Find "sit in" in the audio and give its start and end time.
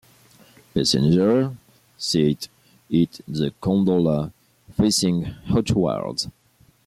1.95-3.07